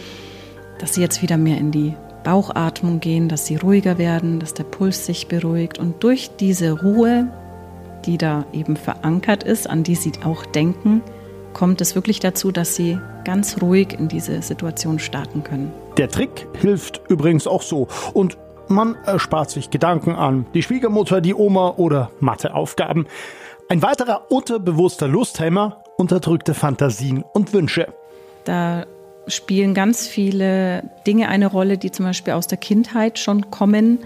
dass 0.78 0.94
sie 0.94 1.02
jetzt 1.02 1.22
wieder 1.22 1.36
mehr 1.36 1.58
in 1.58 1.70
die 1.70 1.94
Bauchatmung 2.24 3.00
gehen, 3.00 3.28
dass 3.28 3.46
sie 3.46 3.56
ruhiger 3.56 3.98
werden, 3.98 4.40
dass 4.40 4.54
der 4.54 4.64
Puls 4.64 5.06
sich 5.06 5.28
beruhigt 5.28 5.78
und 5.78 6.02
durch 6.02 6.30
diese 6.38 6.80
Ruhe, 6.80 7.28
die 8.06 8.18
da 8.18 8.44
eben 8.52 8.76
verankert 8.76 9.44
ist, 9.44 9.68
an 9.68 9.84
die 9.84 9.94
sie 9.94 10.12
auch 10.24 10.44
denken, 10.46 11.02
kommt 11.52 11.80
es 11.80 11.94
wirklich 11.94 12.20
dazu, 12.20 12.52
dass 12.52 12.74
sie 12.74 12.98
ganz 13.24 13.60
ruhig 13.60 13.98
in 13.98 14.08
diese 14.08 14.42
Situation 14.42 14.98
starten 14.98 15.44
können. 15.44 15.72
Der 15.96 16.08
Trick 16.08 16.46
hilft 16.60 17.00
übrigens 17.08 17.46
auch 17.46 17.62
so 17.62 17.88
und 18.12 18.38
man 18.68 18.96
erspart 19.04 19.50
sich 19.50 19.70
Gedanken 19.70 20.14
an 20.14 20.46
die 20.54 20.62
Schwiegermutter, 20.62 21.20
die 21.20 21.34
Oma 21.34 21.74
oder 21.76 22.10
Matheaufgaben. 22.20 23.06
Ein 23.68 23.82
weiterer 23.82 24.30
unterbewusster 24.30 25.08
Lusthemmer, 25.08 25.82
unterdrückte 25.96 26.54
Fantasien 26.54 27.24
und 27.32 27.52
Wünsche. 27.52 27.92
Da 28.44 28.86
spielen 29.26 29.74
ganz 29.74 30.06
viele 30.06 30.90
Dinge 31.06 31.28
eine 31.28 31.46
Rolle, 31.46 31.78
die 31.78 31.90
zum 31.90 32.06
Beispiel 32.06 32.32
aus 32.34 32.46
der 32.46 32.58
Kindheit 32.58 33.18
schon 33.18 33.50
kommen. 33.50 34.00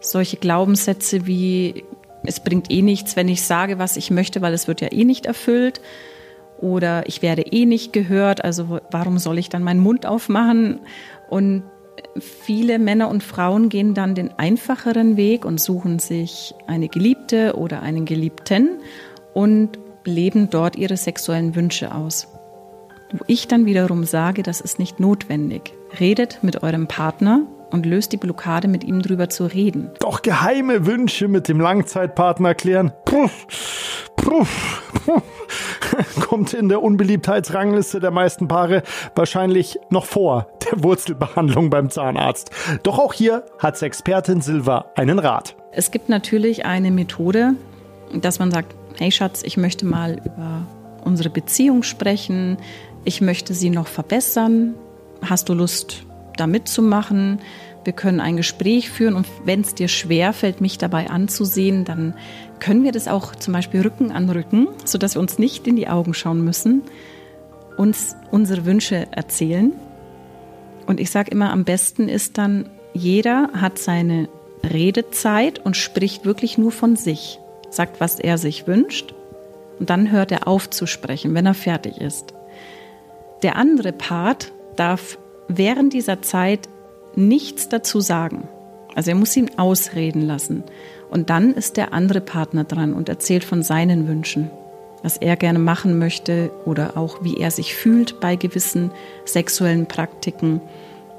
Solche 0.00 0.36
Glaubenssätze 0.36 1.26
wie, 1.26 1.84
es 2.24 2.40
bringt 2.40 2.70
eh 2.70 2.82
nichts, 2.82 3.16
wenn 3.16 3.28
ich 3.28 3.42
sage, 3.42 3.78
was 3.78 3.96
ich 3.96 4.10
möchte, 4.10 4.40
weil 4.40 4.54
es 4.54 4.68
wird 4.68 4.80
ja 4.80 4.92
eh 4.92 5.04
nicht 5.04 5.26
erfüllt. 5.26 5.80
Oder 6.58 7.06
ich 7.06 7.22
werde 7.22 7.42
eh 7.42 7.66
nicht 7.66 7.92
gehört, 7.92 8.44
also 8.44 8.80
warum 8.90 9.18
soll 9.18 9.38
ich 9.38 9.48
dann 9.48 9.62
meinen 9.62 9.80
Mund 9.80 10.06
aufmachen? 10.06 10.80
Und 11.28 11.64
viele 12.18 12.78
Männer 12.78 13.08
und 13.08 13.22
Frauen 13.22 13.68
gehen 13.68 13.94
dann 13.94 14.14
den 14.14 14.30
einfacheren 14.38 15.16
Weg 15.16 15.44
und 15.44 15.60
suchen 15.60 15.98
sich 15.98 16.54
eine 16.66 16.88
Geliebte 16.88 17.56
oder 17.56 17.82
einen 17.82 18.04
Geliebten 18.04 18.78
und 19.34 19.78
leben 20.04 20.50
dort 20.50 20.76
ihre 20.76 20.96
sexuellen 20.96 21.54
Wünsche 21.54 21.94
aus. 21.94 22.28
Wo 23.12 23.24
ich 23.26 23.48
dann 23.48 23.66
wiederum 23.66 24.04
sage, 24.04 24.42
das 24.42 24.60
ist 24.60 24.78
nicht 24.78 24.98
notwendig. 24.98 25.74
Redet 26.00 26.38
mit 26.42 26.62
eurem 26.62 26.88
Partner 26.88 27.42
und 27.70 27.86
löst 27.86 28.12
die 28.12 28.16
Blockade, 28.16 28.68
mit 28.68 28.84
ihm 28.84 29.02
drüber 29.02 29.28
zu 29.28 29.46
reden. 29.46 29.90
Doch 30.00 30.22
geheime 30.22 30.86
Wünsche 30.86 31.28
mit 31.28 31.48
dem 31.48 31.60
Langzeitpartner 31.60 32.54
klären. 32.54 32.92
Puff, 33.04 33.46
puff, 34.16 34.82
puff. 35.04 35.22
Kommt 36.20 36.54
in 36.54 36.68
der 36.68 36.82
Unbeliebtheitsrangliste 36.82 38.00
der 38.00 38.10
meisten 38.10 38.48
Paare 38.48 38.82
wahrscheinlich 39.14 39.78
noch 39.90 40.04
vor 40.04 40.48
der 40.70 40.82
Wurzelbehandlung 40.82 41.70
beim 41.70 41.90
Zahnarzt. 41.90 42.50
Doch 42.82 42.98
auch 42.98 43.12
hier 43.12 43.44
hat 43.58 43.80
Expertin 43.80 44.40
Silva 44.40 44.86
einen 44.94 45.18
Rat. 45.18 45.56
Es 45.72 45.90
gibt 45.90 46.08
natürlich 46.08 46.64
eine 46.64 46.90
Methode, 46.90 47.54
dass 48.14 48.38
man 48.38 48.50
sagt, 48.50 48.74
hey 48.98 49.10
Schatz, 49.10 49.42
ich 49.44 49.56
möchte 49.56 49.86
mal 49.86 50.20
über 50.24 50.66
unsere 51.04 51.30
Beziehung 51.30 51.82
sprechen, 51.82 52.58
ich 53.04 53.20
möchte 53.20 53.54
sie 53.54 53.70
noch 53.70 53.86
verbessern. 53.86 54.74
Hast 55.22 55.48
du 55.48 55.54
Lust, 55.54 56.04
da 56.36 56.46
mitzumachen? 56.46 57.40
Wir 57.84 57.92
können 57.92 58.20
ein 58.20 58.36
Gespräch 58.36 58.90
führen 58.90 59.14
und 59.14 59.26
wenn 59.44 59.60
es 59.60 59.74
dir 59.74 59.86
schwer 59.86 60.32
fällt, 60.32 60.60
mich 60.60 60.76
dabei 60.76 61.08
anzusehen, 61.08 61.84
dann 61.84 62.14
können 62.60 62.84
wir 62.84 62.92
das 62.92 63.08
auch 63.08 63.34
zum 63.34 63.52
Beispiel 63.52 63.82
Rücken 63.82 64.10
an 64.12 64.28
Rücken, 64.28 64.68
sodass 64.84 65.14
wir 65.14 65.20
uns 65.20 65.38
nicht 65.38 65.66
in 65.66 65.76
die 65.76 65.88
Augen 65.88 66.14
schauen 66.14 66.44
müssen, 66.44 66.82
uns 67.76 68.16
unsere 68.30 68.64
Wünsche 68.64 69.06
erzählen. 69.10 69.72
Und 70.86 71.00
ich 71.00 71.10
sage 71.10 71.30
immer, 71.30 71.50
am 71.50 71.64
besten 71.64 72.08
ist 72.08 72.38
dann, 72.38 72.68
jeder 72.92 73.50
hat 73.52 73.78
seine 73.78 74.28
Redezeit 74.64 75.58
und 75.58 75.76
spricht 75.76 76.24
wirklich 76.24 76.58
nur 76.58 76.72
von 76.72 76.96
sich, 76.96 77.38
sagt, 77.70 78.00
was 78.00 78.18
er 78.18 78.38
sich 78.38 78.66
wünscht 78.66 79.14
und 79.78 79.90
dann 79.90 80.10
hört 80.10 80.32
er 80.32 80.48
auf 80.48 80.70
zu 80.70 80.86
sprechen, 80.86 81.34
wenn 81.34 81.46
er 81.46 81.54
fertig 81.54 81.98
ist. 82.00 82.34
Der 83.42 83.56
andere 83.56 83.92
Part 83.92 84.52
darf 84.76 85.18
während 85.48 85.92
dieser 85.92 86.22
Zeit 86.22 86.68
nichts 87.14 87.68
dazu 87.68 88.00
sagen. 88.00 88.48
Also 88.94 89.10
er 89.10 89.16
muss 89.16 89.36
ihn 89.36 89.50
ausreden 89.58 90.22
lassen. 90.22 90.64
Und 91.10 91.30
dann 91.30 91.54
ist 91.54 91.76
der 91.76 91.92
andere 91.92 92.20
Partner 92.20 92.64
dran 92.64 92.92
und 92.92 93.08
erzählt 93.08 93.44
von 93.44 93.62
seinen 93.62 94.08
Wünschen, 94.08 94.50
was 95.02 95.16
er 95.16 95.36
gerne 95.36 95.58
machen 95.58 95.98
möchte 95.98 96.50
oder 96.64 96.96
auch 96.96 97.22
wie 97.22 97.36
er 97.36 97.50
sich 97.50 97.74
fühlt 97.74 98.20
bei 98.20 98.36
gewissen 98.36 98.90
sexuellen 99.24 99.86
Praktiken. 99.86 100.60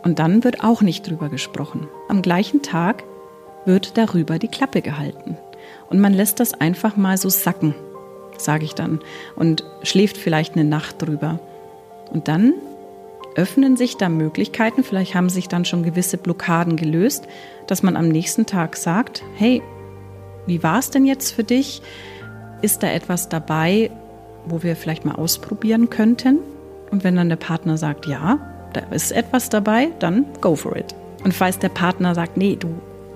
Und 0.03 0.19
dann 0.19 0.43
wird 0.43 0.63
auch 0.63 0.81
nicht 0.81 1.09
drüber 1.09 1.29
gesprochen. 1.29 1.87
Am 2.09 2.21
gleichen 2.21 2.61
Tag 2.61 3.03
wird 3.65 3.97
darüber 3.97 4.39
die 4.39 4.47
Klappe 4.47 4.81
gehalten. 4.81 5.37
Und 5.89 5.99
man 5.99 6.13
lässt 6.13 6.39
das 6.39 6.53
einfach 6.53 6.97
mal 6.97 7.17
so 7.17 7.29
sacken, 7.29 7.75
sage 8.37 8.65
ich 8.65 8.73
dann, 8.73 8.99
und 9.35 9.63
schläft 9.83 10.17
vielleicht 10.17 10.55
eine 10.55 10.63
Nacht 10.63 11.01
drüber. 11.01 11.39
Und 12.11 12.27
dann 12.27 12.53
öffnen 13.35 13.77
sich 13.77 13.97
da 13.97 14.09
Möglichkeiten, 14.09 14.83
vielleicht 14.83 15.13
haben 15.13 15.29
sich 15.29 15.47
dann 15.47 15.63
schon 15.63 15.83
gewisse 15.83 16.17
Blockaden 16.17 16.75
gelöst, 16.75 17.27
dass 17.67 17.83
man 17.83 17.95
am 17.95 18.07
nächsten 18.07 18.45
Tag 18.45 18.75
sagt, 18.75 19.23
hey, 19.35 19.61
wie 20.47 20.63
war 20.63 20.79
es 20.79 20.89
denn 20.89 21.05
jetzt 21.05 21.31
für 21.31 21.43
dich? 21.43 21.81
Ist 22.61 22.81
da 22.81 22.89
etwas 22.89 23.29
dabei, 23.29 23.91
wo 24.45 24.63
wir 24.63 24.75
vielleicht 24.75 25.05
mal 25.05 25.15
ausprobieren 25.15 25.89
könnten? 25.89 26.39
Und 26.89 27.03
wenn 27.03 27.15
dann 27.15 27.29
der 27.29 27.35
Partner 27.35 27.77
sagt, 27.77 28.07
ja, 28.07 28.39
da 28.73 28.81
ist 28.91 29.11
etwas 29.11 29.49
dabei, 29.49 29.89
dann 29.99 30.25
go 30.41 30.55
for 30.55 30.75
it. 30.75 30.95
Und 31.23 31.33
falls 31.33 31.59
der 31.59 31.69
Partner 31.69 32.15
sagt, 32.15 32.37
nee, 32.37 32.55
du, 32.55 32.69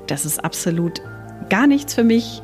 das 0.07 0.25
ist 0.25 0.43
absolut 0.43 1.01
gar 1.49 1.67
nichts 1.67 1.93
für 1.93 2.03
mich, 2.03 2.41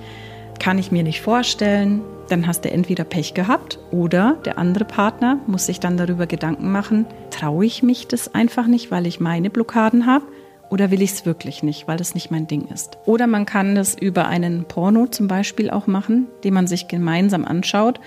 kann 0.60 0.80
ich 0.80 0.92
mir 0.92 1.04
nicht 1.04 1.22
vorstellen, 1.22 2.02
dann 2.30 2.48
hast 2.48 2.66
du 2.66 2.72
entweder 2.72 3.04
Pech 3.04 3.34
gehabt 3.34 3.80
oder 3.92 4.38
der 4.46 4.58
andere 4.58 4.86
Partner 4.86 5.40
muss 5.48 5.66
sich 5.66 5.80
dann 5.80 5.98
darüber 5.98 6.28
Gedanken 6.28 6.72
machen, 6.72 7.06
traue 7.30 7.66
ich 7.66 7.84
mich 7.84 8.08
das 8.08 8.34
einfach 8.34 8.68
nicht, 8.68 8.92
weil 8.92 9.06
ich 9.06 9.20
meine 9.20 9.50
Blockaden 9.50 10.06
habe 10.06 10.26
oder 10.70 10.92
will 10.92 11.02
ich 11.02 11.12
es 11.12 11.26
wirklich 11.26 11.64
nicht, 11.64 11.88
weil 11.88 11.98
das 11.98 12.14
nicht 12.14 12.32
mein 12.32 12.48
Ding 12.48 12.68
ist. 12.74 12.98
Oder 13.06 13.28
man 13.28 13.46
kann 13.46 13.76
das 13.76 13.96
über 13.96 14.28
einen 14.28 14.66
Porno 14.66 15.08
zum 15.08 15.28
Beispiel 15.28 15.70
auch 15.70 15.88
machen, 15.88 16.28
den 16.44 16.54
man 16.54 16.68
sich 16.68 16.88
gemeinsam 16.88 17.46
anschaut 17.46 18.00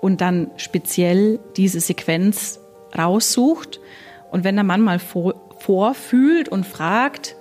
und 0.00 0.20
dann 0.20 0.50
speziell 0.56 1.38
diese 1.56 1.80
Sequenz 1.80 2.60
raussucht. 2.96 3.80
Und 4.30 4.44
wenn 4.44 4.56
der 4.56 4.64
Mann 4.64 4.80
mal 4.80 4.98
vor, 4.98 5.34
vorfühlt 5.58 6.48
und 6.48 6.66
fragt, 6.66 7.36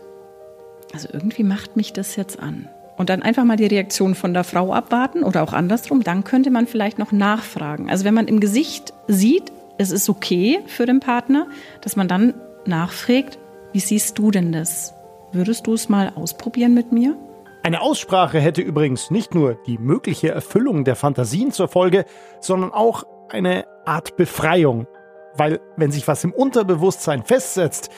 also 0.94 1.08
irgendwie 1.12 1.44
macht 1.44 1.76
mich 1.76 1.94
das 1.94 2.16
jetzt 2.16 2.40
an 2.40 2.68
und 2.98 3.10
dann 3.10 3.22
einfach 3.22 3.46
mal 3.46 3.58
die 3.58 3.66
Reaktion 3.66 4.14
von 4.14 4.34
der 4.34 4.44
Frau 4.44 4.74
abwarten 4.74 5.24
oder 5.24 5.42
auch 5.42 5.54
andersrum, 5.54 6.04
dann 6.04 6.24
könnte 6.24 6.52
man 6.52 6.68
vielleicht 6.68 7.00
noch 7.00 7.12
nachfragen. 7.12 7.90
Also 7.90 8.04
wenn 8.06 8.14
man 8.14 8.28
im 8.28 8.40
Gesicht 8.40 8.94
sieht, 9.08 9.52
es 9.78 9.92
ist 9.92 10.10
okay 10.10 10.60
für 10.68 10.86
den 10.86 11.00
Partner, 11.00 11.48
dass 11.82 11.96
man 11.96 12.10
dann 12.10 12.34
nachfragt, 12.66 13.39
wie 13.72 13.80
siehst 13.80 14.18
du 14.18 14.32
denn 14.32 14.52
das? 14.52 14.94
Würdest 15.32 15.68
du 15.68 15.74
es 15.74 15.90
mal 15.90 16.12
ausprobieren 16.16 16.74
mit 16.74 16.92
mir? 16.92 17.16
Eine 17.62 17.82
Aussprache 17.82 18.40
hätte 18.40 18.62
übrigens 18.62 19.12
nicht 19.12 19.36
nur 19.36 19.56
die 19.68 19.78
mögliche 19.78 20.30
Erfüllung 20.30 20.86
der 20.86 20.96
Fantasien 20.96 21.52
zur 21.52 21.68
Folge, 21.68 22.06
sondern 22.40 22.72
auch 22.72 23.04
eine 23.30 23.66
Art 23.86 24.16
Befreiung. 24.16 24.88
Weil 25.36 25.60
wenn 25.78 25.92
sich 25.92 26.08
was 26.08 26.24
im 26.24 26.32
Unterbewusstsein 26.32 27.24
festsetzt, 27.24 27.92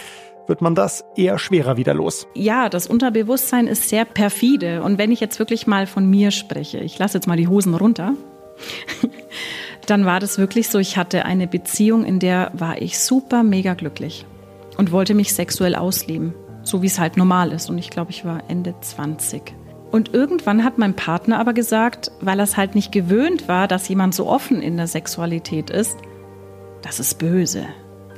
wird 0.48 0.62
man 0.62 0.76
das 0.76 1.06
eher 1.16 1.38
schwerer 1.38 1.78
wieder 1.78 1.94
los. 1.94 2.28
Ja, 2.34 2.68
das 2.68 2.88
Unterbewusstsein 2.88 3.68
ist 3.68 3.88
sehr 3.88 4.04
perfide. 4.04 4.82
Und 4.82 4.98
wenn 4.98 5.12
ich 5.12 5.22
jetzt 5.22 5.40
wirklich 5.40 5.68
mal 5.68 5.88
von 5.88 6.10
mir 6.10 6.32
spreche, 6.32 6.80
ich 6.80 7.00
lasse 7.00 7.18
jetzt 7.18 7.28
mal 7.28 7.38
die 7.38 7.48
Hosen 7.48 7.76
runter, 7.76 8.14
dann 9.86 10.06
war 10.06 10.20
das 10.20 10.38
wirklich 10.38 10.68
so, 10.68 10.80
ich 10.80 10.98
hatte 10.98 11.24
eine 11.24 11.48
Beziehung, 11.48 12.04
in 12.04 12.20
der 12.20 12.52
war 12.54 12.82
ich 12.82 13.00
super 13.00 13.44
mega 13.44 13.76
glücklich 13.76 14.26
und 14.82 14.92
wollte 14.92 15.14
mich 15.14 15.36
sexuell 15.36 15.76
ausleben, 15.76 16.34
so 16.64 16.82
wie 16.82 16.88
es 16.88 16.98
halt 16.98 17.16
normal 17.16 17.52
ist. 17.52 17.70
Und 17.70 17.78
ich 17.78 17.92
glaube, 17.92 18.10
ich 18.10 18.26
war 18.26 18.42
Ende 18.48 18.74
20. 18.82 19.54
Und 19.92 20.12
irgendwann 20.12 20.64
hat 20.64 20.80
mein 20.80 20.96
Partner 20.96 21.38
aber 21.38 21.54
gesagt, 21.54 22.12
weil 22.20 22.40
er 22.40 22.46
es 22.46 22.58
halt 22.58 22.74
nicht 22.74 22.92
gewöhnt 22.92 23.48
war, 23.48 23.68
dass 23.68 23.88
jemand 23.90 24.16
so 24.16 24.26
offen 24.26 24.60
in 24.60 24.78
der 24.78 24.88
Sexualität 24.88 25.70
ist, 25.70 26.00
das 26.82 27.00
ist 27.00 27.20
böse. 27.20 27.68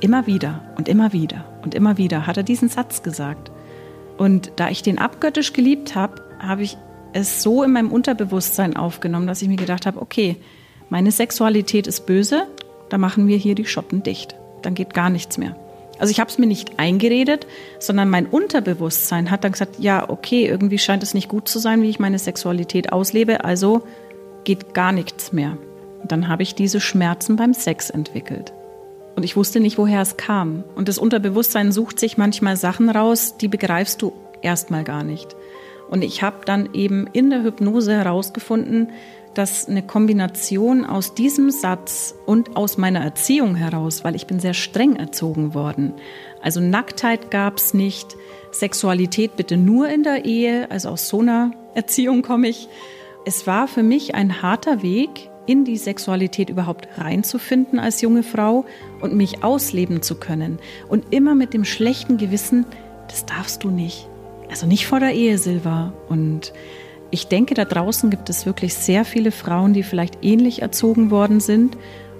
Immer 0.00 0.26
wieder 0.26 0.64
und 0.78 0.88
immer 0.88 1.12
wieder 1.12 1.44
und 1.62 1.74
immer 1.74 1.98
wieder 1.98 2.26
hat 2.26 2.38
er 2.38 2.42
diesen 2.44 2.70
Satz 2.70 3.02
gesagt. 3.02 3.52
Und 4.16 4.52
da 4.56 4.70
ich 4.70 4.80
den 4.80 4.98
abgöttisch 4.98 5.52
geliebt 5.52 5.94
habe, 5.94 6.22
habe 6.38 6.62
ich 6.62 6.78
es 7.12 7.42
so 7.42 7.62
in 7.62 7.72
meinem 7.72 7.92
Unterbewusstsein 7.92 8.74
aufgenommen, 8.74 9.26
dass 9.26 9.42
ich 9.42 9.48
mir 9.48 9.56
gedacht 9.56 9.84
habe, 9.84 10.00
okay, 10.00 10.36
meine 10.88 11.12
Sexualität 11.12 11.86
ist 11.86 12.06
böse, 12.06 12.46
da 12.88 12.96
machen 12.96 13.28
wir 13.28 13.36
hier 13.36 13.54
die 13.54 13.66
Schotten 13.66 14.02
dicht. 14.02 14.34
Dann 14.62 14.74
geht 14.74 14.94
gar 14.94 15.10
nichts 15.10 15.36
mehr. 15.36 15.56
Also 15.98 16.10
ich 16.10 16.20
habe 16.20 16.30
es 16.30 16.38
mir 16.38 16.46
nicht 16.46 16.78
eingeredet, 16.78 17.46
sondern 17.78 18.10
mein 18.10 18.26
Unterbewusstsein 18.26 19.30
hat 19.30 19.44
dann 19.44 19.52
gesagt, 19.52 19.76
ja, 19.78 20.08
okay, 20.08 20.46
irgendwie 20.46 20.78
scheint 20.78 21.02
es 21.02 21.14
nicht 21.14 21.28
gut 21.28 21.48
zu 21.48 21.58
sein, 21.58 21.82
wie 21.82 21.90
ich 21.90 22.00
meine 22.00 22.18
Sexualität 22.18 22.92
auslebe, 22.92 23.44
also 23.44 23.82
geht 24.44 24.74
gar 24.74 24.92
nichts 24.92 25.32
mehr. 25.32 25.56
Und 26.02 26.12
dann 26.12 26.28
habe 26.28 26.42
ich 26.42 26.54
diese 26.54 26.80
Schmerzen 26.80 27.36
beim 27.36 27.54
Sex 27.54 27.90
entwickelt. 27.90 28.52
Und 29.16 29.22
ich 29.22 29.36
wusste 29.36 29.60
nicht, 29.60 29.78
woher 29.78 30.02
es 30.02 30.16
kam. 30.16 30.64
Und 30.74 30.88
das 30.88 30.98
Unterbewusstsein 30.98 31.72
sucht 31.72 32.00
sich 32.00 32.18
manchmal 32.18 32.56
Sachen 32.56 32.90
raus, 32.90 33.36
die 33.40 33.48
begreifst 33.48 34.02
du 34.02 34.12
erstmal 34.42 34.84
gar 34.84 35.04
nicht. 35.04 35.36
Und 35.88 36.02
ich 36.02 36.22
habe 36.22 36.44
dann 36.44 36.70
eben 36.72 37.06
in 37.12 37.30
der 37.30 37.42
Hypnose 37.42 37.94
herausgefunden, 37.94 38.88
dass 39.34 39.68
eine 39.68 39.82
Kombination 39.82 40.84
aus 40.84 41.14
diesem 41.14 41.50
Satz 41.50 42.14
und 42.26 42.56
aus 42.56 42.78
meiner 42.78 43.00
Erziehung 43.00 43.54
heraus, 43.54 44.04
weil 44.04 44.14
ich 44.14 44.26
bin 44.26 44.40
sehr 44.40 44.54
streng 44.54 44.96
erzogen 44.96 45.54
worden. 45.54 45.92
Also 46.40 46.60
Nacktheit 46.60 47.30
gab 47.30 47.58
es 47.58 47.74
nicht, 47.74 48.16
Sexualität 48.52 49.36
bitte 49.36 49.56
nur 49.56 49.88
in 49.88 50.02
der 50.02 50.24
Ehe, 50.24 50.70
also 50.70 50.90
aus 50.90 51.08
so 51.08 51.20
einer 51.20 51.50
Erziehung 51.74 52.22
komme 52.22 52.48
ich. 52.48 52.68
Es 53.26 53.46
war 53.46 53.68
für 53.68 53.82
mich 53.82 54.14
ein 54.14 54.42
harter 54.42 54.82
Weg, 54.82 55.30
in 55.46 55.64
die 55.64 55.76
Sexualität 55.76 56.48
überhaupt 56.48 56.88
reinzufinden 56.96 57.78
als 57.78 58.00
junge 58.00 58.22
Frau 58.22 58.64
und 59.00 59.14
mich 59.14 59.44
ausleben 59.44 60.02
zu 60.02 60.14
können. 60.14 60.58
Und 60.88 61.12
immer 61.12 61.34
mit 61.34 61.52
dem 61.52 61.64
schlechten 61.64 62.16
Gewissen, 62.16 62.64
das 63.08 63.26
darfst 63.26 63.62
du 63.64 63.70
nicht. 63.70 64.08
Also 64.50 64.66
nicht 64.66 64.86
vor 64.86 65.00
der 65.00 65.12
Ehe, 65.12 65.38
Silva. 65.38 65.92
Und 66.08 66.52
ich 67.14 67.28
denke, 67.28 67.54
da 67.54 67.64
draußen 67.64 68.10
gibt 68.10 68.28
es 68.28 68.44
wirklich 68.44 68.74
sehr 68.74 69.04
viele 69.04 69.30
Frauen, 69.30 69.72
die 69.72 69.84
vielleicht 69.84 70.24
ähnlich 70.24 70.62
erzogen 70.62 71.12
worden 71.12 71.38
sind 71.38 71.78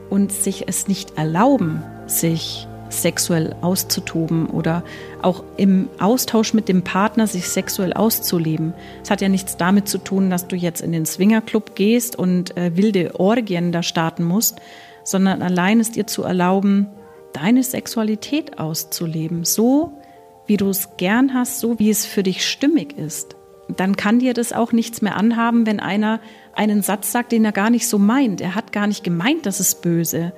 und 0.09 0.31
sich 0.31 0.69
es 0.69 0.87
nicht 0.87 1.19
erlauben, 1.19 1.83
sich 2.07 2.69
sexuell 2.91 3.57
auszutoben 3.61 4.47
oder 4.47 4.85
auch 5.21 5.43
im 5.57 5.89
Austausch 5.99 6.55
mit 6.55 6.69
dem 6.69 6.83
Partner 6.83 7.27
sich 7.27 7.49
sexuell 7.49 7.93
auszuleben. 7.93 8.73
Es 9.03 9.11
hat 9.11 9.21
ja 9.21 9.29
nichts 9.29 9.57
damit 9.57 9.89
zu 9.89 9.99
tun, 9.99 10.31
dass 10.31 10.47
du 10.47 10.55
jetzt 10.55 10.81
in 10.81 10.93
den 10.93 11.07
Swingerclub 11.07 11.75
gehst 11.75 12.17
und 12.17 12.57
äh, 12.57 12.77
wilde 12.77 13.19
Orgien 13.19 13.73
da 13.73 13.83
starten 13.83 14.23
musst, 14.23 14.61
sondern 15.03 15.43
allein 15.43 15.81
ist 15.81 15.97
dir 15.97 16.07
zu 16.07 16.23
erlauben, 16.23 16.87
deine 17.33 17.65
Sexualität 17.65 18.61
auszuleben, 18.61 19.45
so 19.45 19.99
wie 20.47 20.57
du 20.57 20.69
es 20.69 20.97
gern 20.99 21.35
hast, 21.35 21.59
so 21.59 21.81
wie 21.81 21.91
es 21.91 22.07
für 22.07 22.23
dich 22.23 22.47
stimmig 22.47 22.97
ist, 22.97 23.35
dann 23.69 23.97
kann 23.97 24.19
dir 24.19 24.35
das 24.35 24.53
auch 24.53 24.73
nichts 24.73 25.03
mehr 25.03 25.17
anhaben, 25.17 25.67
wenn 25.67 25.81
einer 25.81 26.21
einen 26.55 26.83
Satz 26.83 27.13
sagt, 27.13 27.33
den 27.33 27.45
er 27.45 27.53
gar 27.53 27.71
nicht 27.71 27.89
so 27.89 27.99
meint. 27.99 28.41
Er 28.41 28.55
hat 28.55 28.73
gar 28.73 28.87
nicht 28.87 29.05
gemeint, 29.05 29.47
das 29.47 29.61
ist 29.61 29.83
böse. 29.83 30.33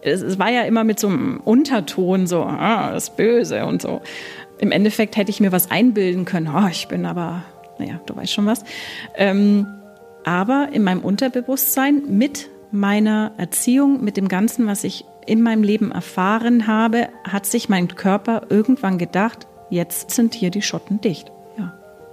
Es 0.00 0.38
war 0.38 0.50
ja 0.50 0.62
immer 0.62 0.84
mit 0.84 1.00
so 1.00 1.08
einem 1.08 1.40
Unterton, 1.40 2.26
so, 2.26 2.42
ah, 2.42 2.92
das 2.92 3.04
ist 3.04 3.16
böse 3.16 3.64
und 3.64 3.82
so. 3.82 4.00
Im 4.58 4.70
Endeffekt 4.70 5.16
hätte 5.16 5.30
ich 5.30 5.40
mir 5.40 5.50
was 5.50 5.70
einbilden 5.70 6.24
können. 6.24 6.48
Oh, 6.54 6.68
ich 6.70 6.88
bin 6.88 7.06
aber, 7.06 7.42
naja, 7.78 8.00
du 8.06 8.14
weißt 8.14 8.32
schon 8.32 8.46
was. 8.46 8.64
Ähm, 9.16 9.66
aber 10.24 10.68
in 10.72 10.84
meinem 10.84 11.00
Unterbewusstsein 11.00 12.02
mit 12.06 12.48
meiner 12.70 13.32
Erziehung, 13.38 14.04
mit 14.04 14.16
dem 14.16 14.28
Ganzen, 14.28 14.66
was 14.66 14.84
ich 14.84 15.04
in 15.26 15.42
meinem 15.42 15.62
Leben 15.62 15.90
erfahren 15.90 16.66
habe, 16.66 17.08
hat 17.24 17.46
sich 17.46 17.68
mein 17.68 17.88
Körper 17.88 18.42
irgendwann 18.50 18.98
gedacht, 18.98 19.46
jetzt 19.70 20.10
sind 20.10 20.34
hier 20.34 20.50
die 20.50 20.62
Schotten 20.62 21.00
dicht. 21.00 21.32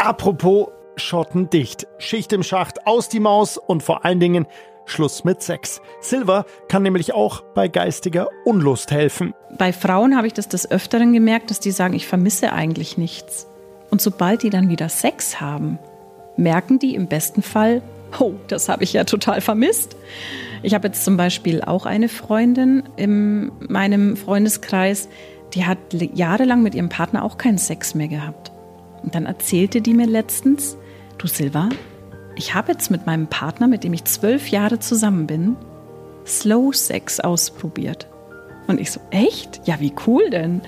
Apropos 0.05 0.67
Schotten 0.97 1.49
dicht. 1.49 1.87
Schicht 1.97 2.31
im 2.31 2.43
Schacht, 2.43 2.85
aus 2.85 3.09
die 3.09 3.19
Maus 3.19 3.57
und 3.57 3.81
vor 3.81 4.05
allen 4.05 4.19
Dingen 4.19 4.45
Schluss 4.85 5.23
mit 5.23 5.41
Sex. 5.41 5.81
Silver 5.99 6.45
kann 6.67 6.83
nämlich 6.83 7.15
auch 7.15 7.41
bei 7.41 7.67
geistiger 7.67 8.29
Unlust 8.45 8.91
helfen. 8.91 9.33
Bei 9.57 9.73
Frauen 9.73 10.15
habe 10.15 10.27
ich 10.27 10.33
das 10.33 10.47
des 10.47 10.69
Öfteren 10.69 11.11
gemerkt, 11.11 11.49
dass 11.49 11.59
die 11.59 11.71
sagen, 11.71 11.95
ich 11.95 12.05
vermisse 12.05 12.53
eigentlich 12.53 12.99
nichts. 12.99 13.47
Und 13.89 13.99
sobald 13.99 14.43
die 14.43 14.51
dann 14.51 14.69
wieder 14.69 14.89
Sex 14.89 15.41
haben, 15.41 15.79
merken 16.37 16.77
die 16.77 16.93
im 16.93 17.07
besten 17.07 17.41
Fall, 17.41 17.81
oh, 18.19 18.33
das 18.47 18.69
habe 18.69 18.83
ich 18.83 18.93
ja 18.93 19.05
total 19.05 19.41
vermisst. 19.41 19.95
Ich 20.61 20.75
habe 20.75 20.89
jetzt 20.89 21.03
zum 21.03 21.17
Beispiel 21.17 21.63
auch 21.63 21.87
eine 21.87 22.09
Freundin 22.09 22.83
in 22.95 23.51
meinem 23.67 24.17
Freundeskreis, 24.17 25.09
die 25.55 25.65
hat 25.65 25.79
jahrelang 26.13 26.61
mit 26.61 26.75
ihrem 26.75 26.89
Partner 26.89 27.23
auch 27.23 27.39
keinen 27.39 27.57
Sex 27.57 27.95
mehr 27.95 28.07
gehabt. 28.07 28.51
Und 29.05 29.13
dann 29.13 29.27
erzählte 29.27 29.81
die 29.81 29.93
mir 29.93 30.07
letztens, 30.07 30.77
du 31.19 31.27
Silva, 31.27 31.69
ich 32.35 32.55
habe 32.55 32.71
jetzt 32.71 32.89
mit 32.89 33.05
meinem 33.05 33.27
Partner, 33.27 33.67
mit 33.67 33.83
dem 33.83 33.93
ich 33.93 34.03
zwölf 34.05 34.47
Jahre 34.49 34.79
zusammen 34.79 35.27
bin, 35.27 35.55
Slow 36.25 36.73
Sex 36.73 37.19
ausprobiert. 37.19 38.07
Und 38.65 38.81
ich 38.81 38.91
so, 38.91 38.99
echt? 39.11 39.61
Ja, 39.65 39.79
wie 39.79 39.93
cool 40.07 40.27
denn? 40.31 40.61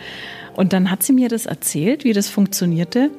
Und 0.56 0.72
dann 0.72 0.91
hat 0.91 1.01
sie 1.01 1.13
mir 1.13 1.29
das 1.29 1.48
erzählt, 1.48 2.03
wie 2.03 2.13
das 2.13 2.29
funktionierte. 2.29 3.10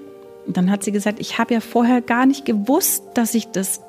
Und 0.47 0.57
dann 0.57 0.71
hat 0.71 0.85
sie 0.85 0.93
gesagt, 0.93 1.19
ich 1.19 1.39
habe 1.39 1.53
ja 1.53 1.61
vorher 1.61 2.01
gar 2.01 2.25
nicht 2.25 2.45
gewusst, 2.45 3.03
dass 3.15 3.35
ich 3.35 3.49
das, 3.49 3.81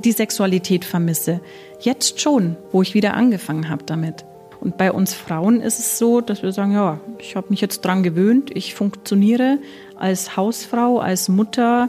die 0.00 0.12
Sexualität 0.12 0.84
vermisse. 0.84 1.40
Jetzt 1.78 2.20
schon, 2.20 2.56
wo 2.72 2.82
ich 2.82 2.94
wieder 2.94 3.14
angefangen 3.14 3.68
habe 3.68 3.84
damit. 3.86 4.24
Und 4.60 4.76
bei 4.76 4.92
uns 4.92 5.14
Frauen 5.14 5.60
ist 5.60 5.78
es 5.78 5.98
so, 5.98 6.20
dass 6.20 6.42
wir 6.42 6.52
sagen, 6.52 6.72
ja, 6.72 7.00
ich 7.18 7.34
habe 7.34 7.48
mich 7.50 7.60
jetzt 7.60 7.80
dran 7.80 8.02
gewöhnt, 8.02 8.50
ich 8.54 8.74
funktioniere 8.74 9.58
als 10.02 10.36
Hausfrau, 10.36 10.98
als 10.98 11.28
Mutter, 11.28 11.88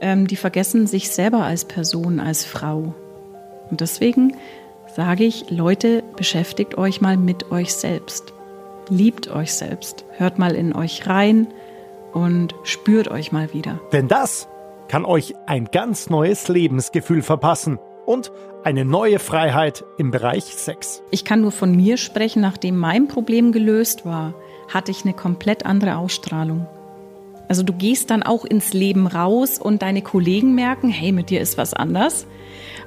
ähm, 0.00 0.26
die 0.26 0.36
vergessen 0.36 0.86
sich 0.86 1.10
selber 1.10 1.44
als 1.44 1.64
Person, 1.64 2.20
als 2.20 2.44
Frau. 2.44 2.94
Und 3.70 3.80
deswegen 3.80 4.36
sage 4.94 5.24
ich, 5.24 5.50
Leute, 5.50 6.02
beschäftigt 6.16 6.76
euch 6.76 7.00
mal 7.00 7.16
mit 7.16 7.50
euch 7.50 7.72
selbst. 7.72 8.32
Liebt 8.88 9.30
euch 9.30 9.54
selbst. 9.54 10.04
Hört 10.16 10.38
mal 10.38 10.54
in 10.54 10.74
euch 10.74 11.06
rein 11.06 11.46
und 12.12 12.54
spürt 12.64 13.08
euch 13.08 13.32
mal 13.32 13.52
wieder. 13.54 13.80
Denn 13.92 14.08
das 14.08 14.48
kann 14.88 15.04
euch 15.04 15.34
ein 15.46 15.66
ganz 15.66 16.10
neues 16.10 16.48
Lebensgefühl 16.48 17.22
verpassen 17.22 17.78
und 18.04 18.32
eine 18.64 18.84
neue 18.84 19.18
Freiheit 19.20 19.84
im 19.96 20.10
Bereich 20.10 20.44
Sex. 20.44 21.02
Ich 21.10 21.24
kann 21.24 21.40
nur 21.40 21.52
von 21.52 21.74
mir 21.74 21.96
sprechen, 21.96 22.42
nachdem 22.42 22.76
mein 22.76 23.06
Problem 23.06 23.52
gelöst 23.52 24.04
war, 24.04 24.34
hatte 24.68 24.90
ich 24.90 25.04
eine 25.04 25.14
komplett 25.14 25.64
andere 25.64 25.96
Ausstrahlung. 25.96 26.66
Also 27.50 27.64
du 27.64 27.72
gehst 27.72 28.10
dann 28.10 28.22
auch 28.22 28.44
ins 28.44 28.74
Leben 28.74 29.08
raus 29.08 29.58
und 29.58 29.82
deine 29.82 30.02
Kollegen 30.02 30.54
merken, 30.54 30.88
hey, 30.88 31.10
mit 31.10 31.30
dir 31.30 31.40
ist 31.40 31.58
was 31.58 31.74
anders. 31.74 32.28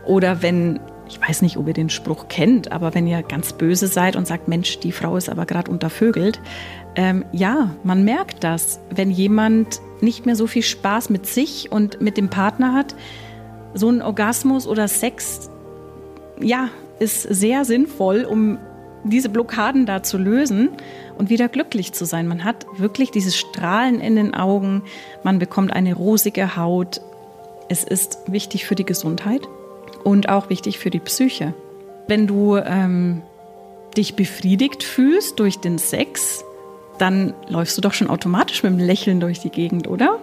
Oder 0.05 0.41
wenn, 0.41 0.79
ich 1.10 1.20
weiß 1.20 1.41
nicht, 1.41 1.58
ob 1.58 1.67
ihr 1.67 1.74
den 1.74 1.89
Spruch 1.89 2.29
kennt, 2.29 2.72
aber 2.72 2.96
wenn 2.96 3.05
ihr 3.05 3.24
ganz 3.24 3.51
böse 3.51 3.88
seid 3.88 4.15
und 4.15 4.25
sagt, 4.25 4.48
Mensch, 4.48 4.79
die 4.79 4.94
Frau 4.94 5.18
ist 5.18 5.27
aber 5.27 5.46
gerade 5.46 5.70
untervögelt, 5.70 6.40
ähm, 6.96 7.25
ja, 7.33 7.75
man 7.83 8.05
merkt 8.05 8.46
das, 8.46 8.79
wenn 8.90 9.11
jemand 9.11 9.81
nicht 10.00 10.25
mehr 10.25 10.38
so 10.38 10.48
viel 10.48 10.64
Spaß 10.64 11.09
mit 11.09 11.25
sich 11.25 11.70
und 11.70 12.00
mit 12.00 12.16
dem 12.16 12.29
Partner 12.29 12.74
hat, 12.74 12.96
so 13.74 13.90
ein 13.90 14.01
Orgasmus 14.01 14.66
oder 14.66 14.88
Sex, 14.88 15.50
ja, 16.40 16.70
ist 17.00 17.24
sehr 17.24 17.66
sinnvoll, 17.66 18.24
um 18.24 18.59
diese 19.03 19.29
Blockaden 19.29 19.85
da 19.85 20.03
zu 20.03 20.18
lösen 20.18 20.70
und 21.18 21.29
wieder 21.29 21.50
glücklich 21.50 21.94
zu 21.94 22.05
sein. 22.05 22.27
Man 22.27 22.44
hat 22.44 22.66
wirklich 22.77 23.11
dieses 23.11 23.37
Strahlen 23.37 24.00
in 24.00 24.16
den 24.16 24.33
Augen, 24.33 24.83
man 25.24 25.39
bekommt 25.39 25.74
eine 25.74 25.94
rosige 25.94 26.55
Haut. 26.55 27.01
Es 27.70 27.83
ist 27.83 28.20
wichtig 28.27 28.66
für 28.66 28.75
die 28.75 28.85
Gesundheit 28.85 29.42
und 30.03 30.29
auch 30.29 30.50
wichtig 30.50 30.79
für 30.79 30.89
die 30.89 31.00
Psyche. 31.00 31.53
Wenn 32.07 32.27
du 32.27 32.57
ähm, 32.57 33.22
dich 33.96 34.16
befriedigt 34.16 34.83
fühlst 34.83 35.39
durch 35.39 35.59
den 35.59 35.77
Sex, 35.77 36.44
dann 36.98 37.33
läufst 37.48 37.77
du 37.77 37.81
doch 37.81 37.94
schon 37.94 38.09
automatisch 38.09 38.63
mit 38.63 38.74
einem 38.74 38.81
Lächeln 38.81 39.20
durch 39.20 39.39
die 39.39 39.50
Gegend, 39.50 39.87
oder? 39.87 40.20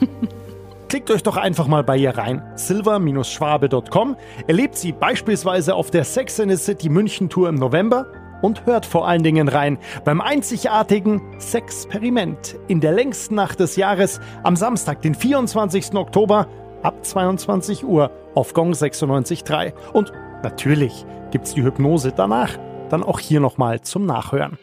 Klickt 0.88 1.10
euch 1.10 1.22
doch 1.22 1.36
einfach 1.36 1.66
mal 1.66 1.84
bei 1.84 1.98
ihr 1.98 2.16
rein. 2.16 2.42
silver-schwabe.com. 2.54 4.16
Erlebt 4.46 4.74
sie 4.74 4.92
beispielsweise 4.92 5.74
auf 5.74 5.90
der 5.90 6.04
Sex 6.04 6.38
in 6.38 6.48
the 6.48 6.56
City 6.56 6.88
München 6.88 7.28
Tour 7.28 7.50
im 7.50 7.56
November 7.56 8.06
und 8.40 8.64
hört 8.64 8.86
vor 8.86 9.06
allen 9.06 9.22
Dingen 9.22 9.48
rein 9.48 9.78
beim 10.04 10.22
einzigartigen 10.22 11.20
Sexperiment 11.38 12.56
in 12.68 12.80
der 12.80 12.92
längsten 12.92 13.34
Nacht 13.34 13.60
des 13.60 13.76
Jahres 13.76 14.18
am 14.42 14.56
Samstag, 14.56 15.02
den 15.02 15.14
24. 15.14 15.94
Oktober 15.94 16.46
ab 16.82 17.04
22 17.04 17.84
Uhr 17.84 18.10
auf 18.34 18.54
Gong 18.54 18.72
96.3. 18.72 19.74
Und 19.92 20.12
natürlich 20.42 21.04
gibt's 21.30 21.52
die 21.52 21.64
Hypnose 21.64 22.12
danach 22.12 22.58
dann 22.88 23.02
auch 23.02 23.20
hier 23.20 23.40
nochmal 23.40 23.82
zum 23.82 24.06
Nachhören. 24.06 24.58